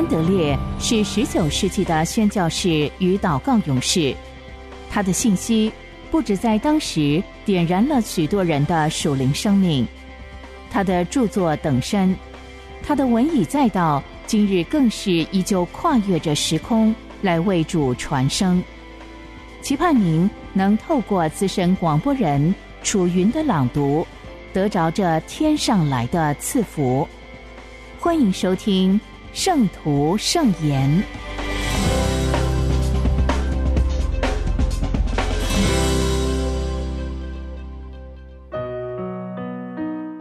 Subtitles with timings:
[0.00, 4.16] 安德烈是十九世纪的宣教士与祷告勇士，
[4.90, 5.70] 他的信息
[6.10, 9.86] 不止在当时点燃了许多人的属灵生命，
[10.70, 12.16] 他的著作等身，
[12.82, 18.64] 他的文以载道，今日更是依旧跨越着时空来为主传声。
[19.60, 24.06] 期盼您能透过资深广播人楚云的朗读，
[24.54, 27.06] 得着这天上来的赐福。
[27.98, 28.98] 欢迎收听
[29.32, 30.90] 《圣徒圣言》。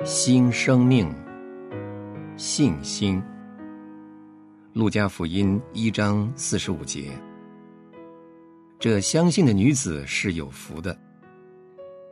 [0.06, 1.12] 新生命，
[2.38, 3.22] 信心。
[4.74, 7.12] 路加福音一章四十五节。
[8.78, 10.96] 这相信的女子是有福的，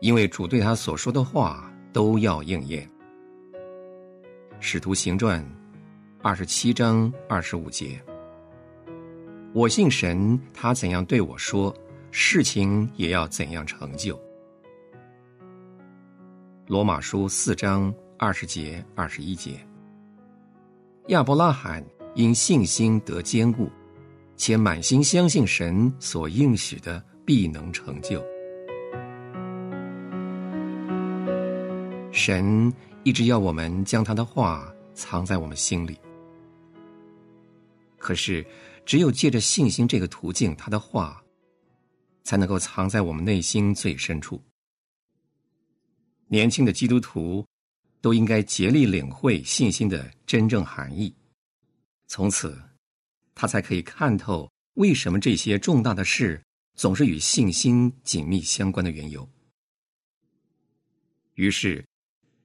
[0.01, 2.89] 因为主对她所说的话都要应验。
[4.59, 5.45] 使徒行传
[6.21, 8.01] 二十七章二十五节：
[9.53, 11.73] 我信神，他怎样对我说，
[12.11, 14.19] 事情也要怎样成就。
[16.65, 19.59] 罗马书四章二十节二十一节：
[21.07, 21.83] 亚伯拉罕
[22.15, 23.69] 因信心得坚固。
[24.39, 28.23] 且满心相信神所应许的必能成就。
[32.11, 32.71] 神
[33.03, 35.99] 一直要我们将他的话藏在我们心里，
[37.97, 38.45] 可是
[38.85, 41.23] 只有借着信心这个途径，他的话
[42.23, 44.41] 才能够藏在我们内心最深处。
[46.27, 47.45] 年轻的基督徒
[48.01, 51.13] 都应该竭力领会信心的真正含义，
[52.07, 52.57] 从此。
[53.39, 56.41] 他才可以看透为什么这些重大的事
[56.73, 59.29] 总是与信心紧密相关的缘由。
[61.35, 61.85] 于是，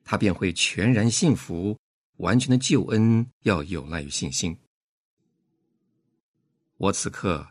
[0.05, 1.75] 他便会全然信服，
[2.19, 4.54] 完全的救恩要有赖于信心。
[6.82, 7.47] 我此刻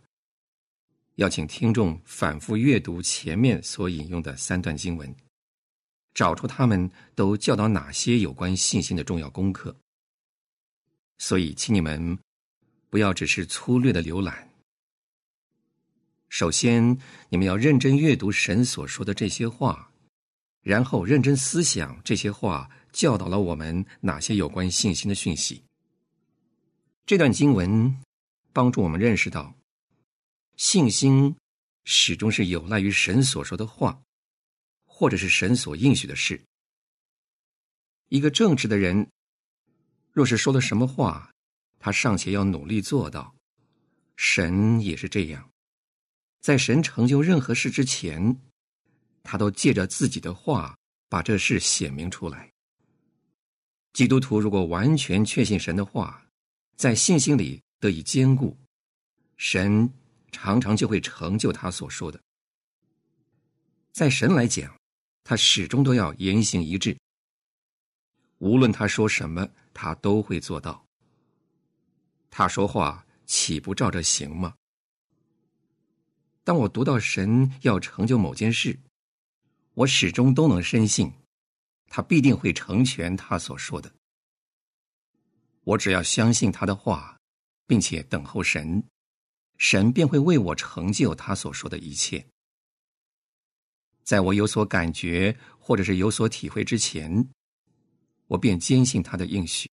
[1.16, 5.16] 要请听众反复阅读前面所引用的三段经文，
[6.14, 9.74] 找出他们都教导哪些有关信心的重要功课。
[11.18, 12.20] 所以，请你们。
[12.90, 14.50] 不要只是粗略的浏览。
[16.28, 17.00] 首先，
[17.30, 19.94] 你们要认真阅读神所说的这些话，
[20.62, 25.64] 然后认真思想这些话教导了我们哪些有关信心的讯息。
[27.06, 27.98] 这段经文
[28.54, 29.56] 帮助我们认识到，
[30.58, 31.36] 信心
[31.84, 34.02] 始终是有赖于神所说的话，
[34.86, 36.42] 或者是神所应许的事。
[38.10, 39.10] 一个正直的人，
[40.12, 41.32] 若是说了什么话，
[41.80, 43.34] 他尚且要努力做到，
[44.18, 45.50] 神也是这样，
[46.42, 48.38] 在神成就任何事之前，
[49.24, 52.52] 他都借着自己的话把这事显明出来。
[53.94, 56.26] 基督徒如果完全确信神的话，
[56.76, 58.56] 在信心里得以坚固，
[59.36, 59.92] 神
[60.32, 62.22] 常常就会成就他所说的。
[63.92, 64.74] 在神来讲，
[65.24, 66.96] 他始终都要言行一致，
[68.38, 70.86] 无论他说什么，他都会做到。
[72.30, 74.56] 他说话岂不照着行吗？
[76.44, 78.80] 当我读到神要成就某件事，
[79.74, 81.12] 我始终都能深信，
[81.88, 83.92] 他必定会成全他所说的。
[85.64, 87.20] 我只要相信他的话，
[87.72, 88.84] 并且等候神，
[89.58, 92.28] 神便会为我成就他所说的一切。
[94.04, 97.30] 在我有所感觉或者是有所体会之前，
[98.28, 99.70] 我便坚信他的应许。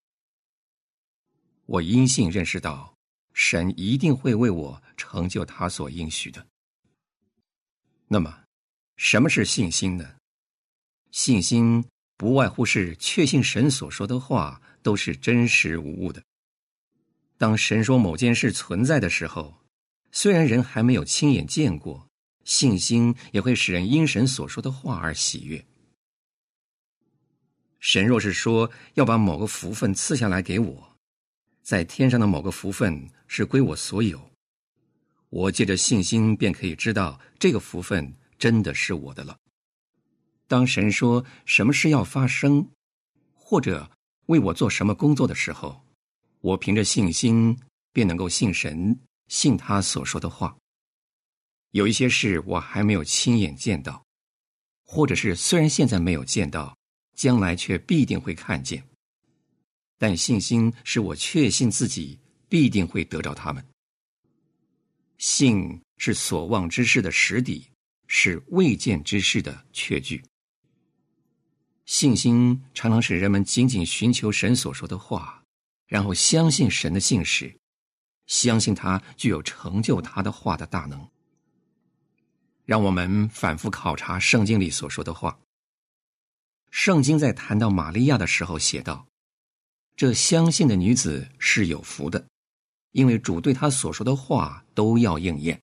[1.66, 2.94] 我因信认识到，
[3.32, 6.46] 神一定会为我成就他所应许的。
[8.06, 8.44] 那么，
[8.96, 10.14] 什么是信心呢？
[11.10, 11.84] 信心
[12.16, 16.22] 不外乎是确信神所说的话都是真实无误的。
[17.38, 19.54] 当神说某件事存在的时候，
[20.10, 22.08] 虽然人还没有亲眼见过，
[22.44, 25.64] 信心也会使人因神所说的话而喜悦。
[27.78, 30.96] 神若是说要把某个福分赐下来给我，
[31.62, 34.20] 在天上的某个福分是归我所有，
[35.30, 39.38] 我借着信心便可以知道这个福分真的是我的了。
[40.48, 42.68] 当神说什么事要发生，
[43.32, 43.88] 或者
[44.26, 45.84] 为我做什么工作的时候，
[46.48, 47.58] 我凭着信心
[47.92, 50.56] 便能够信神，信他所说的话。
[51.72, 54.02] 有一些事我还没有亲眼见到，
[54.86, 56.74] 或者是虽然现在没有见到，
[57.14, 58.82] 将来却必定会看见。
[59.98, 62.18] 但信心是我确信自己
[62.48, 63.62] 必定会得着他们。
[65.18, 67.66] 信是所望之事的实底，
[68.06, 70.24] 是未见之事的确据。
[71.84, 75.37] 信心常常使人们仅仅寻求神所说的话，
[75.88, 77.58] 然后相信神的信使，
[78.26, 81.08] 相信他具有成就他的话的大能。
[82.64, 85.40] 让我们反复考察圣经里所说的话。
[86.70, 89.08] 圣经在谈到玛利亚的时候写道
[89.96, 92.28] ：“这相信的女子是有福的，
[92.92, 95.58] 因为主对她所说的话都要应验。”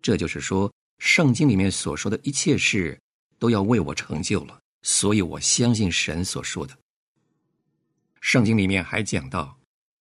[0.00, 2.96] 这就是说，圣经里面所说的一切事
[3.40, 6.78] 都要为我成就了，所以我相信神所说的。
[8.20, 9.58] 圣经里面还讲到，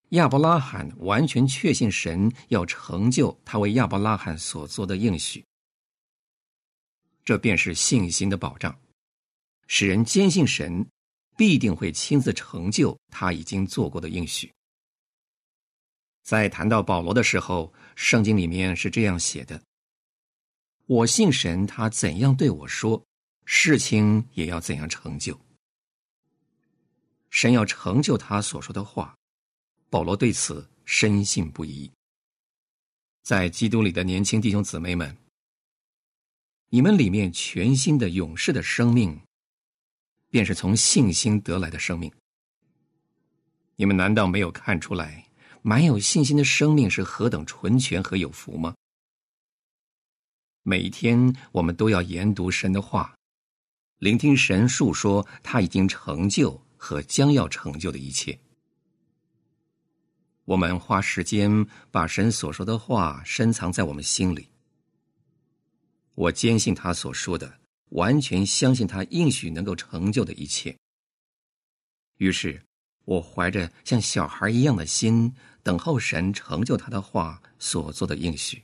[0.09, 5.43] 亚伯拉罕完全确信神要成就他为亚伯拉罕所做的应许，
[7.23, 8.77] 这便是信心的保障。
[9.67, 10.85] 使人坚信神
[11.37, 14.51] 必定会亲自成就他已经做过的应许。
[16.23, 19.61] 在谈到保罗的时候，圣经里面是这样写的
[20.85, 23.01] ：“我信神，他怎样对我说，
[23.45, 25.39] 事情也要怎样成就。
[27.29, 29.15] 神要成就他所说的话。”
[29.89, 31.91] 保罗对此深信不疑。
[33.23, 35.17] 在基督里的年轻弟兄姊妹们，
[36.69, 39.19] 你们里面全新的勇士的生命。
[40.31, 42.11] 便是从信心得来的生命。
[43.77, 45.25] 你们难道没有看出来，
[45.63, 48.75] 满有信心的生命是何等纯全和有福吗？
[50.61, 53.15] 每天，我们都要研读神的话，
[53.97, 58.39] 聆听神述说他已经成就和将要成就的一切。
[60.45, 64.47] 我们花时间把神所说的话深藏在我们心里。
[66.15, 67.59] 我坚信他所说的。
[67.89, 70.77] 完全相信他应许能够成就的一切。
[72.17, 72.61] 于是，
[73.03, 75.33] 我怀着像小孩一样的心，
[75.63, 78.63] 等候神成就他的话所做的应许。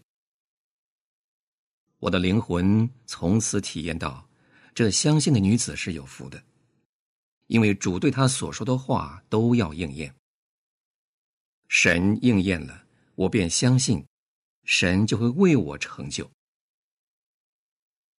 [1.98, 4.30] 我的灵魂从此体验到，
[4.76, 6.44] 这相信的女子是有福的，
[7.48, 10.14] 因为主对他所说的话都要应验。
[11.68, 14.06] 神应验了，我便相信，
[14.64, 16.30] 神就会为我成就。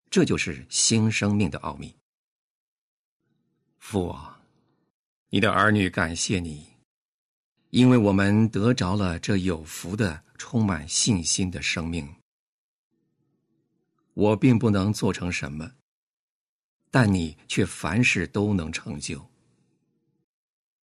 [0.09, 1.95] 这就是新生命的奥秘。
[3.77, 4.41] 父啊，
[5.29, 6.65] 你的儿女感谢你，
[7.69, 12.15] 因为我们得着了这有福的、充满信心的生命。
[14.13, 15.71] 我并不能做成什么，
[16.91, 19.29] 但你却凡事都能成就。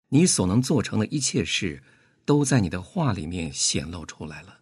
[0.09, 1.83] 你所能做成的一切事，
[2.25, 4.61] 都在你的话里面显露出来了。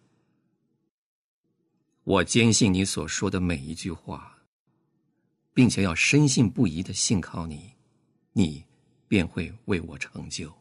[2.03, 4.31] 我坚信你所说的每一句话。
[5.53, 7.73] 并且要深信不疑的信靠你，
[8.31, 8.65] 你
[9.07, 10.51] 便会为我成就。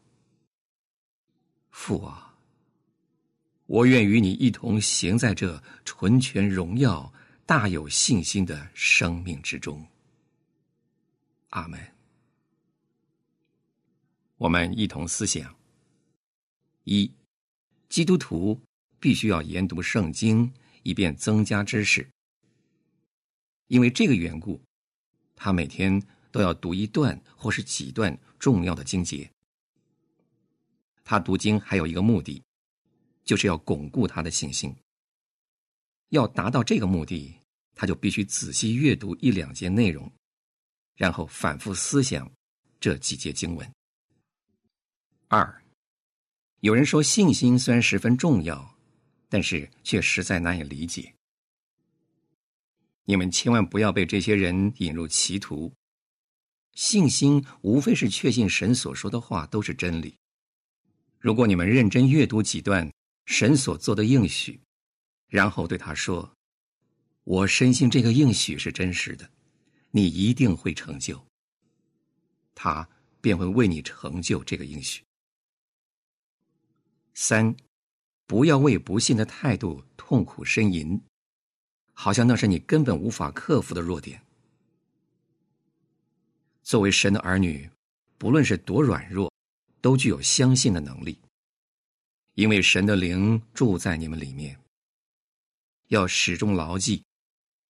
[1.71, 2.37] 父啊，
[3.65, 7.11] 我愿与你一同行在这纯全荣耀、
[7.47, 9.83] 大有信心的生命之中。
[11.53, 11.81] 阿门。
[14.37, 15.57] 我们一同思想：
[16.85, 17.11] 一，
[17.89, 18.61] 基督徒
[19.01, 20.53] 必须要研读圣经，
[20.83, 22.07] 以便增加知识。
[23.69, 24.61] 因为这个缘故。
[25.35, 26.01] 他每天
[26.31, 29.29] 都要读一段或是几段重要的经节。
[31.03, 32.41] 他读经还有一个目的，
[33.25, 34.73] 就是要巩固他的信心。
[36.11, 37.35] 要达到这个目的，
[37.75, 40.09] 他就必须仔细阅读一两节内容，
[40.97, 42.31] 然后反复思想
[42.81, 43.73] 这几节经文。
[45.29, 45.63] 二，
[46.61, 48.77] 有人说信心虽然十分重要，
[49.29, 51.15] 但是却实在难以理解。
[53.05, 55.73] 你们千万不要被这些人引入歧途。
[56.75, 60.17] 信心无非是确信神所说的话都是真理。
[61.19, 62.91] 如果你们认真阅读几段
[63.27, 64.61] 神所做的应许，
[65.29, 66.35] 然后对他说
[67.25, 69.31] ：“我深信这个应许是真实的，
[69.93, 71.25] 你一定会成就。”
[72.57, 72.87] 他
[73.21, 75.03] 便会为你成就这个应许。
[77.15, 77.57] 三，
[78.27, 81.01] 不要为不信的态度痛苦呻吟。
[81.95, 84.21] 好像那是你根本无法克服的弱点。
[86.63, 87.71] 作为神的儿女，
[88.17, 89.31] 不论是多软弱，
[89.81, 91.19] 都具有相信的能力，
[92.35, 94.59] 因为神的灵住在你们里面。
[95.89, 97.05] 要始终牢记，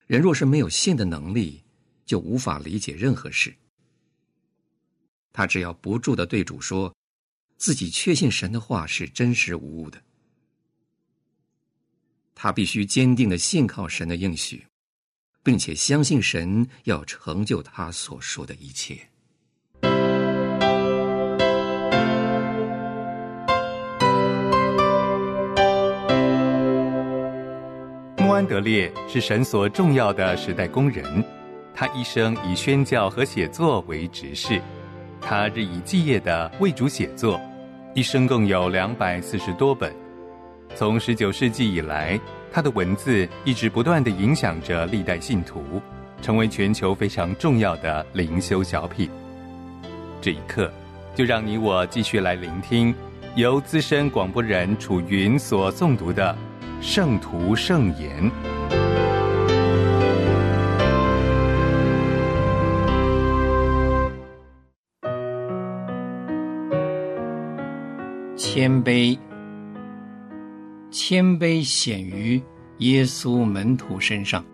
[0.07, 1.63] 人若是没有信的能力，
[2.05, 3.55] 就无法理解任何事。
[5.33, 6.95] 他只要不住的对主说，
[7.57, 10.03] 自己确信神的话是真实无误的。
[12.35, 14.67] 他必须坚定的信靠神的应许，
[15.43, 18.99] 并且相信神要成就他所说的一切。
[28.19, 31.25] 穆安德烈是神所重要的时代工人，
[31.75, 34.61] 他一生以宣教和写作为职事，
[35.21, 37.41] 他日以继夜的为主写作，
[37.95, 39.93] 一生共有两百四十多本。
[40.75, 42.19] 从十九世纪以来，
[42.51, 45.81] 他的文字一直不断的影响着历代信徒，
[46.21, 49.11] 成为全球非常重要的灵修小品。
[50.21, 50.73] 这一刻，
[51.15, 52.95] 就让你我继续来聆听
[53.35, 56.37] 由资深广播人楚云所诵读的
[56.83, 58.31] 《圣徒圣言》。
[68.55, 69.19] 谦卑，
[70.91, 72.39] 谦卑显于
[72.81, 74.45] 耶稣门徒身上。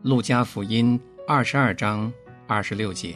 [0.00, 0.98] 路加福音
[1.28, 2.10] 二十二章
[2.46, 3.14] 二十六节：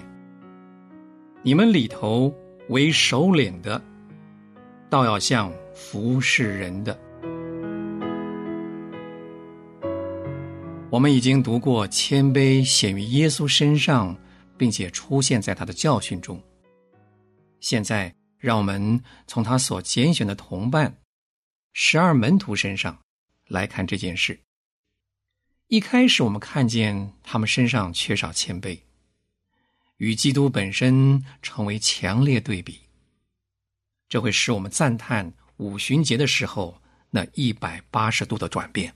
[1.42, 2.30] 你们里头
[2.68, 3.82] 为首领的，
[4.90, 6.94] 倒要像服侍人的。
[10.90, 14.14] 我们已经读过谦卑显于耶稣身上，
[14.58, 16.38] 并且出现在他的教训中。
[17.64, 20.98] 现在，让我们从他所拣选的同伴
[21.72, 23.00] 十二门徒身上
[23.46, 24.38] 来看这件事。
[25.68, 28.78] 一开始，我们看见他们身上缺少谦卑，
[29.96, 32.82] 与基督本身成为强烈对比。
[34.10, 36.78] 这会使我们赞叹五旬节的时候
[37.08, 38.94] 那一百八十度的转变，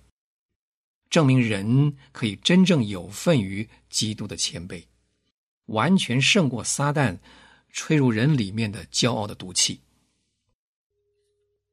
[1.09, 4.85] 证明人可以真正有份于基督的谦卑，
[5.65, 7.17] 完全胜过撒旦。
[7.71, 9.81] 吹入人里面的骄傲的毒气。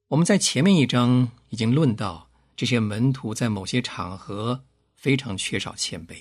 [0.08, 6.16] 我们在前面一章已经论到，这些门徒在某些场合非常缺少谦卑。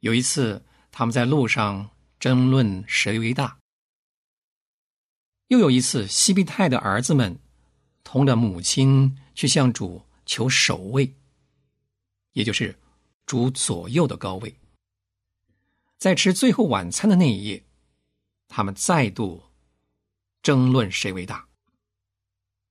[0.00, 3.58] 有一次，他们在路上争论谁为大；
[5.48, 7.38] 又有一次，西庇太的儿子们
[8.04, 11.14] 同着母亲去向主求首位，
[12.32, 12.76] 也就是
[13.24, 14.54] 主左右的高位。
[15.98, 17.64] 在吃最后晚餐的那一夜，
[18.46, 19.42] 他们再度
[20.42, 21.48] 争论谁为大。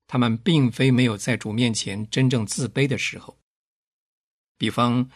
[0.06, 3.38] 他们并非没有在主面前真正自卑的时候。
[4.56, 5.10] 比方，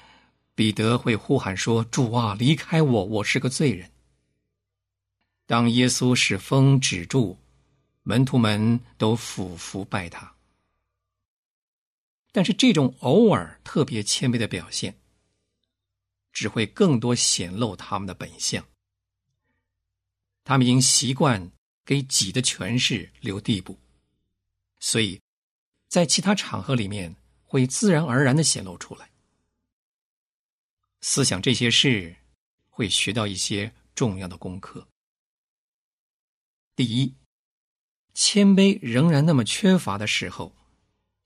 [0.54, 3.90] 彼得会呼喊说：“主啊，离开我，我是个罪人。”
[5.46, 7.38] 当耶稣使风止住，
[8.02, 10.36] 门徒们都俯伏拜他。
[12.30, 15.01] 但是，这种偶尔特别谦卑的表现。
[16.32, 18.66] 只会更多显露他们的本相。
[20.44, 21.52] 他们已经习惯
[21.84, 23.78] 给己的权势留地步，
[24.80, 25.20] 所以，
[25.88, 29.10] 在其他场合里面会自然而然的显露出来。
[31.00, 32.16] 思想这些事，
[32.68, 34.88] 会学到一些重要的功课。
[36.74, 37.14] 第一，
[38.14, 40.56] 谦卑仍然那么缺乏的时候，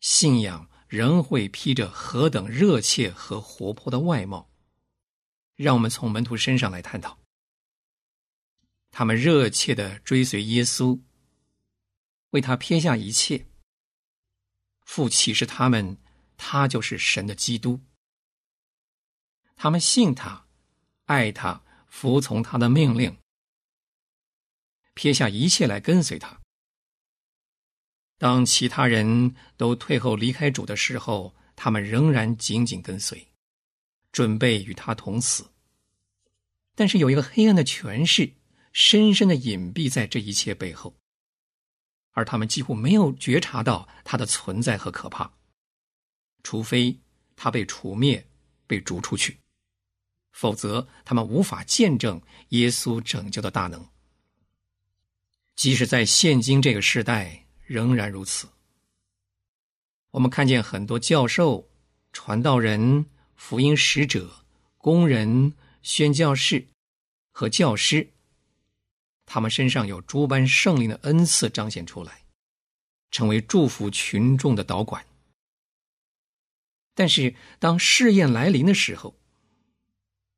[0.01, 4.51] 信仰仍会披着何等热切和活泼的外貌。
[5.57, 7.19] 让我们从门徒身上来探讨，
[8.91, 11.01] 他们热切的追随耶稣，
[12.31, 13.47] 为他撇下一切。
[14.85, 15.99] 父启示他们，
[16.37, 17.81] 他就是神的基督。
[19.57, 20.47] 他们信他，
[21.07, 23.19] 爱他，服从他的命令，
[24.95, 26.39] 撇下一切来跟随他。
[28.19, 33.27] 当其他人都退后离开主的时候，他们仍然紧紧跟随。
[34.17, 35.47] 准备与他同死，
[36.75, 38.33] 但是有一个黑暗的权势
[38.73, 40.97] 深深的隐蔽在这一切背后，
[42.13, 45.31] 而他们几乎没有觉察到他的存在和可怕，
[46.43, 46.99] 除非
[47.37, 48.27] 他被除灭、
[48.67, 49.39] 被逐出去，
[50.33, 52.19] 否则他们无法见证
[52.49, 53.87] 耶稣拯救的大能。
[55.57, 58.49] 即使在现今这个时代，仍然如此。
[60.13, 61.69] 我们看见很多教授、
[62.15, 63.05] 传道人。
[63.37, 64.45] 福音使者、
[64.79, 66.67] 工人、宣教士
[67.31, 68.11] 和教师，
[69.25, 72.25] 他们身上有诸般圣灵的恩赐彰显出来，
[73.11, 75.07] 成为祝福群众的导管。
[76.95, 79.15] 但是，当试验来临的时候，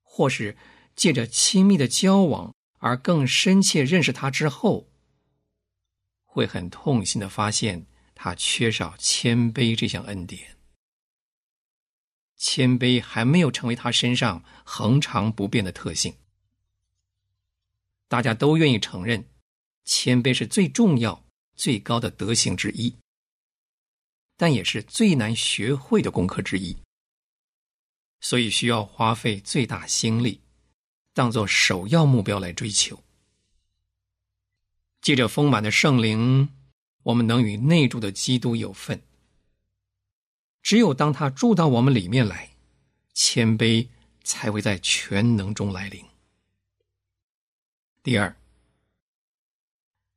[0.02, 0.56] 或是
[0.96, 4.88] 借着亲密的交往而更深切认识他之后，
[6.24, 10.57] 会很痛心的发现他缺少谦卑这项恩典。
[12.38, 16.14] 谦卑还没有成为他身上恒常不变的特性。
[18.07, 19.28] 大家都愿意承认，
[19.85, 21.26] 谦卑是最重要、
[21.57, 22.97] 最高的德行之一，
[24.37, 26.75] 但也是最难学会的功课之一。
[28.21, 30.40] 所以需要花费最大心力，
[31.12, 33.02] 当做首要目标来追求。
[35.00, 36.49] 借着丰满的圣灵，
[37.02, 39.00] 我们能与内住的基督有份。
[40.62, 42.50] 只有当他住到我们里面来，
[43.14, 43.88] 谦卑
[44.22, 46.04] 才会在全能中来临。
[48.02, 48.36] 第二，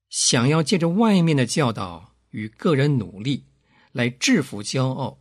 [0.10, 3.46] 想要借着外面的教导与个人努力
[3.92, 5.20] 来制服骄傲，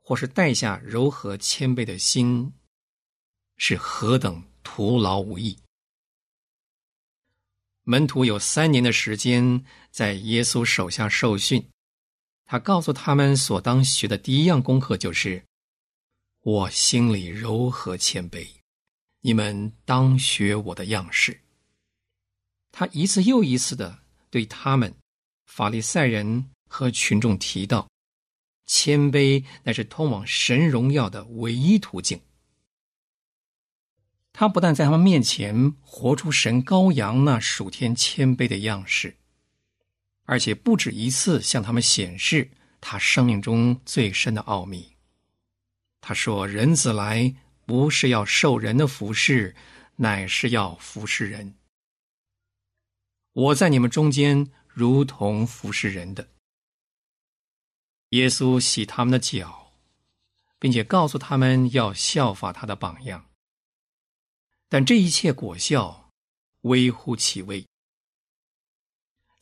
[0.00, 2.52] 或是带下柔和谦卑的心，
[3.56, 5.58] 是何等徒劳无益！
[7.84, 11.68] 门徒有三年的时间在耶稣手下受训，
[12.52, 15.42] 他告诉他们所当学的第一样功课就是：
[16.42, 18.46] 我心里柔和谦卑，
[19.22, 21.40] 你们当学我的样式。
[22.70, 24.94] 他一次又一次的对他们
[25.46, 27.88] 法利赛人和群众提到，
[28.66, 32.20] 谦卑乃是通往神荣耀的唯一途径。
[34.34, 39.16] 他不但在他们面前活出神羔羊那属天谦卑的样式，
[40.24, 42.50] 而且不止一次向他们显示
[42.80, 44.96] 他生命中最深的奥秘。
[46.00, 49.54] 他说：“人子来不是要受人的服侍，
[49.96, 51.54] 乃是要服侍人。
[53.32, 56.28] 我在你们中间如同服侍人的。”
[58.10, 59.72] 耶稣洗他们的脚，
[60.58, 63.30] 并且告诉他们要效法他的榜样。
[64.68, 66.10] 但这一切果效
[66.62, 67.64] 微乎其微。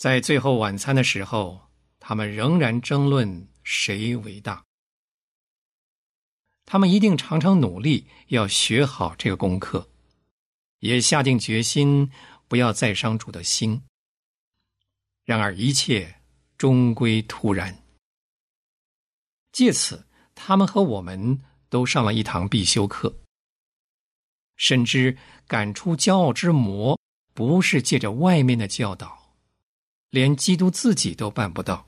[0.00, 1.60] 在最后晚餐的时候，
[1.98, 4.64] 他们仍然争论谁为大。
[6.64, 9.90] 他们一定常常努力要学好这个功课，
[10.78, 12.10] 也下定决心
[12.48, 13.82] 不要再伤主的心。
[15.26, 16.22] 然而一切
[16.56, 17.84] 终归突然。
[19.52, 21.38] 借此，他们和我们
[21.68, 23.14] 都上了一堂必修课。
[24.56, 26.98] 深知赶出骄傲之魔，
[27.34, 29.19] 不是借着外面的教导，
[30.10, 31.86] 连基督自己都办不到；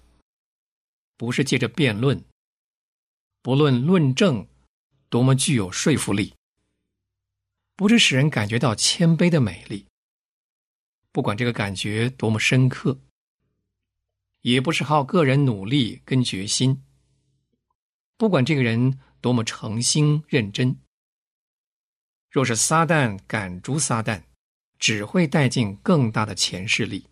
[1.17, 2.25] 不是借着辩论，
[3.43, 4.47] 不论论证
[5.09, 6.35] 多么具有说服力，
[7.75, 9.87] 不是使人感觉到谦卑的美丽，
[11.11, 13.01] 不管这个感觉多么深刻，
[14.43, 16.85] 也不是靠个人努力跟决心，
[18.17, 20.79] 不管这个人多么诚心认真。
[22.31, 24.23] 若是撒旦赶逐撒旦，
[24.79, 27.07] 只会带进更大的前势力。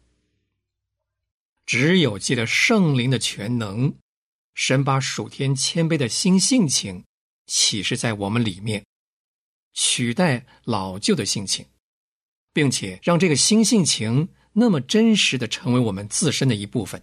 [1.70, 3.94] 只有借着圣灵的全能，
[4.54, 7.04] 神把属天谦卑的新性情
[7.46, 8.84] 启示在我们里面，
[9.72, 11.64] 取代老旧的性情，
[12.52, 17.00] 并且让这个新性情那么真实的成为我们自身的一部分，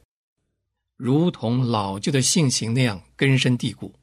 [0.97, 3.95] 如同老旧的性情那样根深蒂固，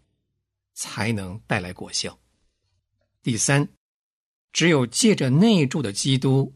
[0.72, 2.18] 才能带来果效。
[3.22, 3.68] 第三。
[4.50, 6.55] 只有借着内住的基督，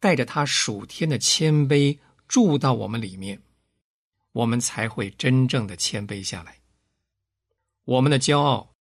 [0.00, 3.42] 带着他属天的谦卑住到我们里面，
[4.32, 6.60] 我们才会真正的谦卑下来。
[7.84, 8.74] 我们的骄傲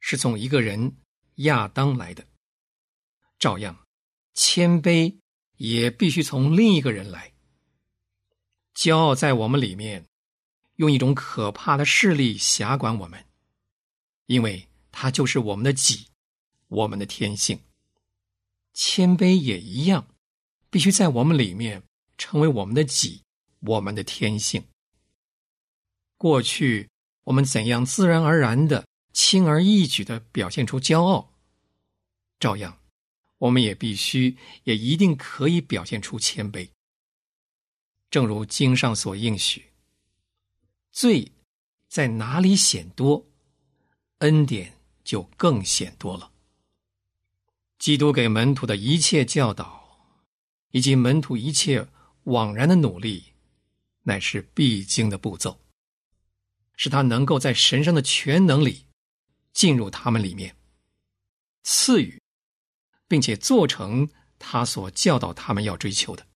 [0.00, 0.96] 是从一个人
[1.36, 2.26] 亚当来的，
[3.38, 3.86] 照样，
[4.34, 5.16] 谦卑
[5.56, 7.32] 也必须从另一个人来。
[8.74, 10.06] 骄傲在我们里面，
[10.76, 13.24] 用一种可怕的势力辖管我们，
[14.26, 16.08] 因为它就是我们的己。
[16.68, 17.58] 我们的天性，
[18.74, 20.06] 谦卑也一样，
[20.68, 21.82] 必须在我们里面
[22.18, 23.22] 成为我们的己，
[23.60, 24.62] 我们的天性。
[26.18, 26.90] 过去
[27.24, 31.32] 我们怎样自然而然的、轻而易举的表现出骄傲，
[32.40, 32.78] 照样，
[33.38, 36.68] 我们也必须也一定可以表现出谦卑。
[38.10, 39.66] 正如经上所应许，
[40.90, 41.30] 罪
[41.88, 43.26] 在哪里显多，
[44.18, 46.32] 恩典就更显多了。
[47.78, 50.16] 基督给门徒的一切教导，
[50.72, 51.86] 以及门徒一切
[52.28, 53.32] 枉然的努力，
[54.02, 55.60] 乃是必经的步骤，
[56.76, 58.86] 使他能够在神圣的全能里
[59.52, 60.56] 进入他们里面，
[61.62, 62.20] 赐予，
[63.06, 66.26] 并且做成他所教导他们要追求的。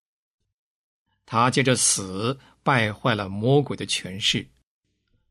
[1.25, 4.49] 他借着死败坏了魔鬼的权势，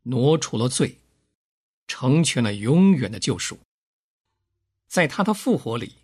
[0.03, 0.99] 挪除了罪，
[1.87, 3.59] 成全了永远的救赎。
[4.89, 5.97] 在他的复活里。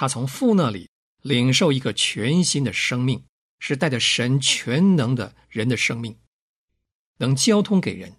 [0.00, 0.88] 他从父那里
[1.22, 3.24] 领受一个全新的生命，
[3.58, 6.18] 是带着神全能的人的生命，
[7.16, 8.16] 能交通给人，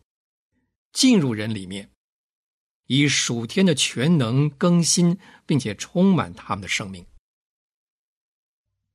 [0.92, 1.92] 进入人里面，
[2.88, 7.06] 以属天的全能更新，并且充满他们的生命。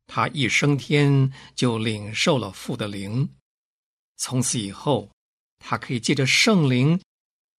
[0.07, 3.35] 他一升天就领受了父的灵，
[4.17, 5.11] 从此以后，
[5.59, 7.01] 他可以借着圣灵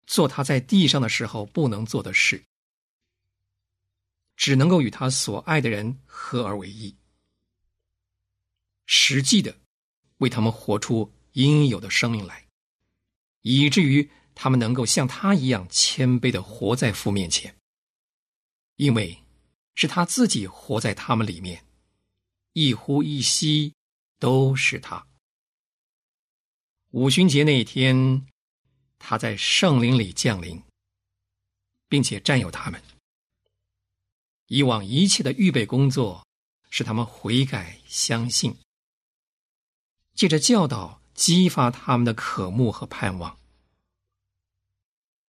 [0.05, 2.43] 做他在地上的时候不能做的事。
[4.35, 6.95] 只能够与他所爱的人合而为一，
[8.85, 9.55] 实际的
[10.17, 12.47] 为他们活出应有的生命来，
[13.41, 17.55] 以至于他们能够像他一样谦卑的活在父面前，
[18.75, 19.17] 因为
[19.73, 21.65] 是他自己活在他们里面，
[22.53, 23.73] 一呼一吸
[24.19, 25.05] 都是他。
[26.91, 28.25] 五旬节那一天，
[28.97, 30.61] 他在圣灵里降临，
[31.89, 32.81] 并且占有他们。
[34.47, 36.25] 以往一切的预备工作，
[36.69, 38.55] 使他们悔改相信，
[40.15, 43.37] 借着教导激发他们的渴慕和盼望。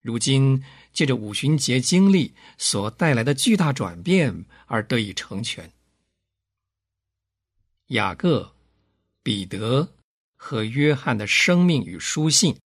[0.01, 5.73] 如今借着五旬节经历所带来的巨大转变而得以成全。
[7.89, 8.55] 雅各、
[9.23, 9.93] 彼得
[10.37, 12.57] 和约翰的生命与书信，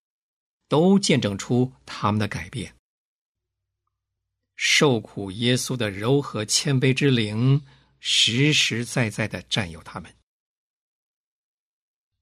[0.68, 2.74] 都见证出他们的改变。
[4.56, 7.64] 受苦耶稣的柔和谦卑之灵，
[7.98, 10.14] 实实在在的占有他们。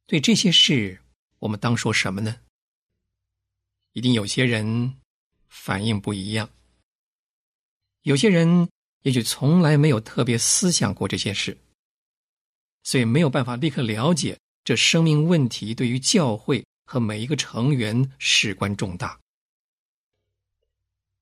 [0.09, 1.01] 对这些事，
[1.39, 2.41] 我们当说什么呢？
[3.93, 4.97] 一定有些人。
[5.51, 6.51] 反应不一样。
[8.03, 8.69] 有些人
[9.03, 11.57] 也许从来没有特别思想过这些事，
[12.85, 19.19] 所以没有办法立刻了解这生命问题对于教会和每一个成员事关重大。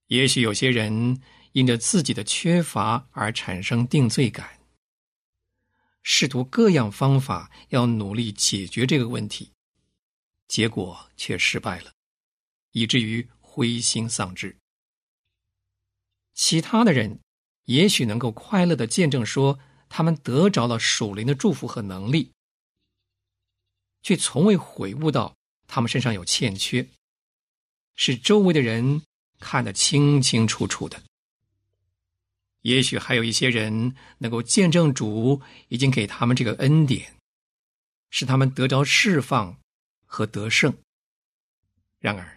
[0.08, 1.22] 也许有些人
[1.52, 4.58] 因着自己的缺乏而产生定罪感，
[6.08, 9.50] 试图各样方法要努力解决这个问题，
[10.46, 11.92] 结果却失败了，
[12.70, 13.28] 以至于。
[13.58, 14.54] 灰心丧志，
[16.34, 17.20] 其他的人
[17.64, 22.32] 也许能够快乐的见证说，他们得着了属灵的祝福和能力，
[24.02, 25.34] 却从未悔悟到
[25.66, 26.86] 他们身上有欠缺，
[27.94, 29.00] 是周围的人
[29.38, 31.02] 看得清清楚楚的。
[32.66, 37.14] 也许还有一些人能够见证主已经给他们这个恩典，
[38.10, 39.56] 使他们得着释放
[40.04, 40.76] 和得胜。
[41.98, 42.32] 然而。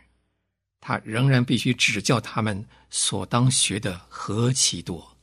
[0.81, 5.17] 他仍然必须指教他们所当学的何其多，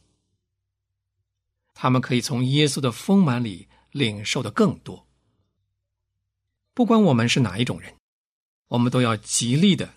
[1.73, 5.07] 他们可以从耶稣的丰满里领受的更多。
[6.75, 7.95] 不管我们是哪一种人，
[8.69, 9.95] 我们都要极力的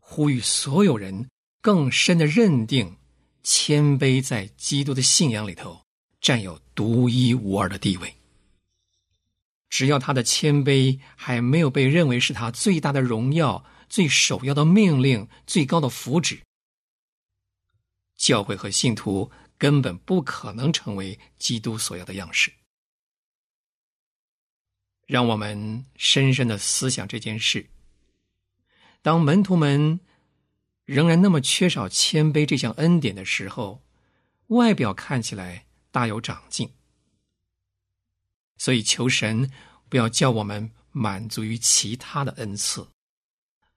[0.00, 2.96] 呼吁所有人更深的认定
[3.52, 5.84] 谦卑在基督的信仰里头
[6.20, 8.14] 占有独一无二的地位。
[9.68, 13.64] 只要他的谦卑还没有被认为是他最大的荣耀。
[13.88, 16.42] 最首要的命令，最高的福祉，
[18.14, 22.52] 教会和信徒根本不可能成为基督所要的样式。
[25.08, 27.68] 让我们深深的思想这件事：
[29.02, 29.98] 当门徒们
[30.90, 33.80] 仍然那么缺少谦卑这项恩典的时候，
[34.48, 36.68] 外表看起来大有长进。
[38.58, 39.48] 所以，求神
[39.88, 42.88] 不要叫我们满足于其他的恩赐。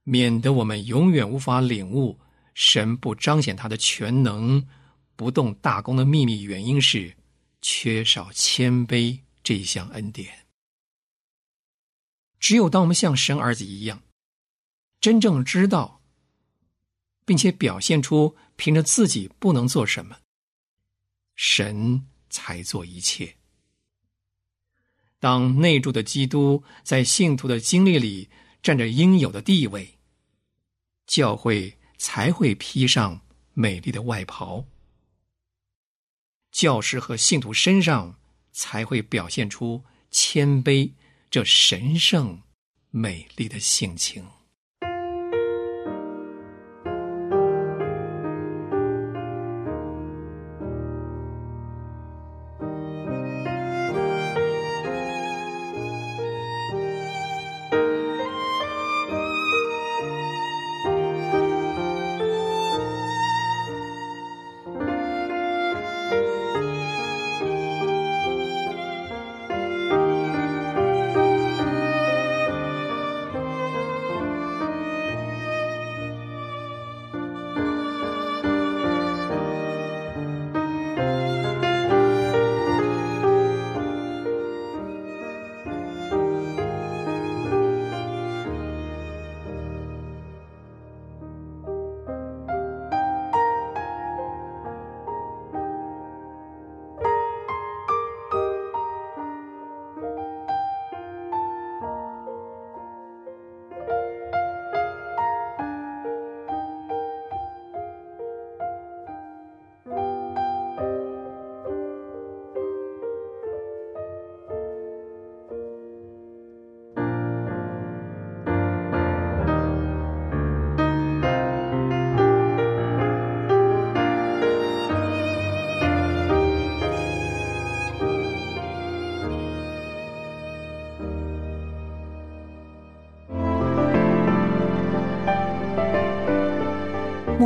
[0.01, 2.19] 免得我们永远无法领悟
[2.55, 4.67] 神不彰显他的全能、
[5.15, 7.15] 不动大功的秘密，原因是
[7.61, 10.47] 缺少谦卑这一项恩典。
[12.39, 14.01] 只有当我们像神儿子一样，
[14.99, 16.01] 真正知道，
[17.25, 20.17] 并且表现出凭着自己不能做什么，
[21.35, 23.35] 神才做一切。
[25.19, 28.29] 当内住的基督在信徒的经历里。
[28.63, 29.99] 占着应有的地位，
[31.05, 33.19] 教会才会披上
[33.51, 34.65] 美丽的外袍，
[36.49, 38.17] 教师和信徒身上
[38.53, 40.93] 才会表现出谦卑
[41.29, 42.41] 这神圣
[42.89, 44.25] 美丽的性情。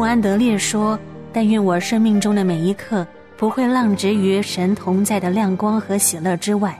[0.07, 0.97] 安德烈说
[1.33, 6.79] ：“但愿我生命中的每一刻不会浪掷于神同在的亮光和喜乐之外，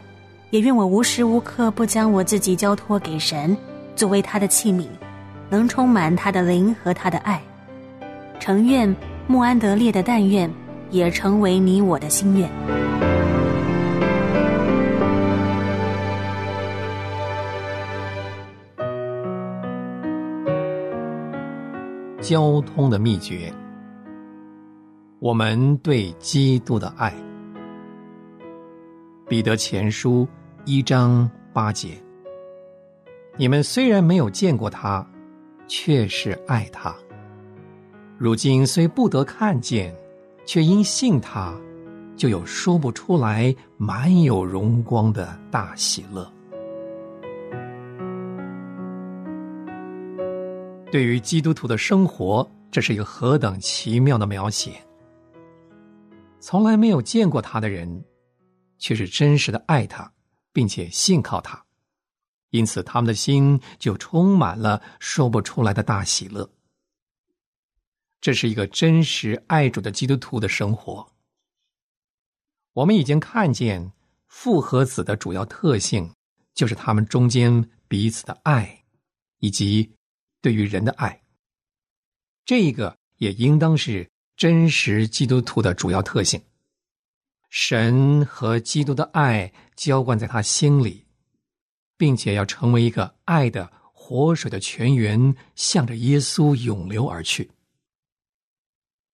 [0.49, 3.55] 也愿我无时无刻不将我自己交托给神，
[3.97, 4.87] 作为他的器皿，
[5.49, 7.41] 能充满他的灵和他的爱。
[8.39, 8.95] 诚愿
[9.27, 10.49] 穆安德烈的但愿，
[10.89, 12.49] 也成为你我的心愿。”
[22.27, 23.53] 交通的秘诀，
[25.19, 27.13] 我们对基督的爱。
[29.29, 30.27] 彼得前书
[30.65, 31.91] 一章八节：
[33.37, 35.07] 你们虽然没有见过他，
[35.69, 36.93] 却是爱他；
[38.17, 39.95] 如今虽不得看见，
[40.45, 41.55] 却因信他，
[42.17, 46.29] 就有说不出来、满有荣光的大喜乐。
[50.89, 54.81] 对于基督徒的生活，这是一个何等奇妙的描写！
[56.39, 58.05] 从来没有见过他的人，
[58.77, 60.09] 却是真实的爱他，
[60.53, 61.61] 并且信靠他，
[62.51, 66.49] 因此他们的心就充满了说不出来的大喜乐。
[68.21, 71.05] 这是一个真实爱主的基督徒的生活。
[72.71, 73.91] 我们已经看见
[74.27, 76.09] 复合子的主要特性，
[76.53, 78.85] 就是他们中间彼此的爱，
[79.39, 79.96] 以及。
[80.41, 81.23] 对于人的爱，
[82.45, 86.41] 这个也应当是真实基督徒的主要特性。
[87.49, 91.05] 神和基督的爱浇灌在他心里，
[91.97, 97.51] 并且要成为一个爱的活水的泉源，向着耶稣涌流而去。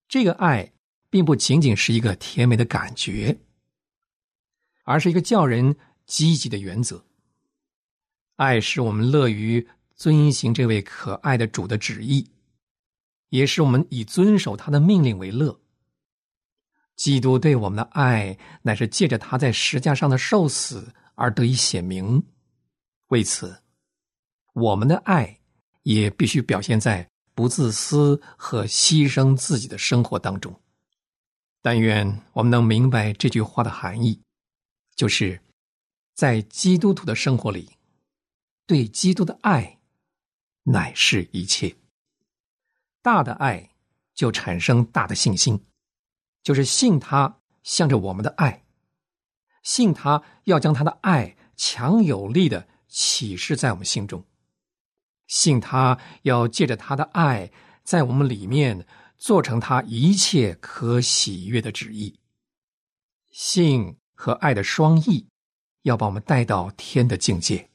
[0.07, 0.73] 这个爱
[1.09, 3.39] 并不仅仅是一个甜美的感觉，
[4.83, 7.05] 而是一个叫人积极的原则。
[8.35, 9.67] 爱使我们乐于。
[9.95, 12.29] 遵行这位可爱的主的旨意，
[13.29, 15.59] 也是我们以遵守他的命令为乐。
[16.95, 22.23] 基督对我们的爱，乃是借着他在石架上的受死而得以显明。
[23.07, 23.61] 为此，
[24.53, 25.39] 我们的爱
[25.83, 30.53] 也必须表现在不自私和牺牲自己的生活当中。
[31.61, 34.21] 但愿我们能明白这句话的含义，
[34.95, 35.39] 就是
[36.13, 37.69] 在基督徒的生活里，
[38.67, 39.79] 对基督的爱。
[40.63, 41.75] 乃是一切。
[43.01, 43.71] 大的爱
[44.13, 45.65] 就产生大的信心，
[46.41, 48.63] 就是信他向着我们的爱，
[49.61, 54.25] 信他要将他的爱强有力的启示在我们心中，
[55.27, 57.51] 信他要借着他的爱
[57.83, 62.17] 在我们里面做成他一切可喜悦的旨意。
[63.31, 65.27] 信和爱的双翼
[65.81, 67.69] 要把我们带到天的境界，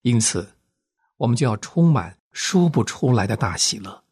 [0.00, 0.55] 因此。
[1.18, 4.04] 我们就要充满说不出来的大喜乐。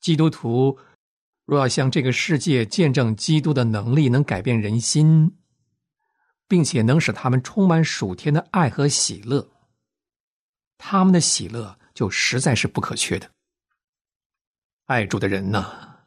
[0.00, 0.78] 基督徒
[1.44, 5.36] 若要向这个世界见证基督的能力，能改变人心，
[6.46, 9.50] 并且能使他们充满属天的爱和喜乐，
[10.76, 13.30] 他们的喜乐就实在是不可缺的。
[14.86, 16.06] 爱主的人呐，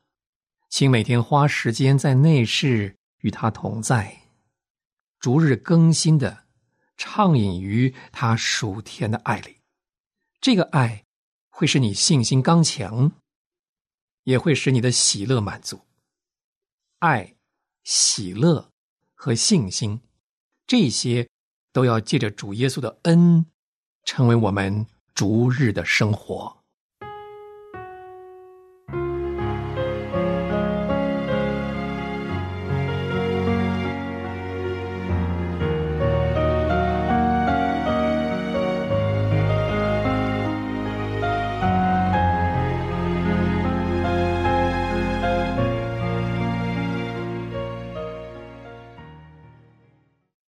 [0.70, 4.22] 请每天花时间在内室与他同在，
[5.20, 6.46] 逐日更新的
[6.98, 9.61] 畅饮于他属天的爱里。
[10.42, 11.06] 这个爱
[11.50, 13.12] 会使你信心刚强，
[14.24, 15.82] 也会使你的喜乐满足。
[16.98, 17.36] 爱、
[17.84, 18.72] 喜乐
[19.14, 20.02] 和信心，
[20.66, 21.30] 这些
[21.72, 23.46] 都要借着主耶稣的恩，
[24.04, 26.61] 成为我们逐日的生活。